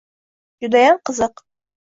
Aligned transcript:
Judayam 0.63 0.97
qiziq. 1.11 1.35